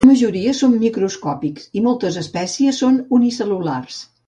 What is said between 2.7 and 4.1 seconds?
són unicel·lulars.